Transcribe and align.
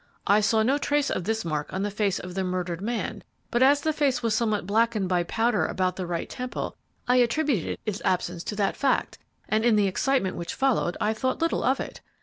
I 0.25 0.41
saw 0.41 0.63
no 0.63 0.79
trace 0.79 1.11
of 1.11 1.25
this 1.25 1.45
mark 1.45 1.71
on 1.71 1.83
the 1.83 1.91
face 1.91 2.17
of 2.17 2.33
the 2.33 2.43
murdered 2.43 2.81
man; 2.81 3.23
but 3.51 3.61
as 3.61 3.81
the 3.81 3.93
face 3.93 4.23
was 4.23 4.33
somewhat 4.33 4.65
blackened 4.65 5.07
by 5.09 5.21
powder 5.21 5.67
about 5.67 5.95
the 5.95 6.07
right 6.07 6.27
temple, 6.27 6.75
I 7.07 7.17
attributed 7.17 7.77
its 7.85 8.01
absence 8.03 8.43
to 8.45 8.55
that 8.55 8.75
fact, 8.75 9.19
and 9.47 9.63
in 9.63 9.75
the 9.75 9.85
excitement 9.85 10.37
which 10.37 10.55
followed 10.55 10.97
I 10.99 11.13
thought 11.13 11.39
little 11.39 11.63
of 11.63 11.79
it. 11.79 12.01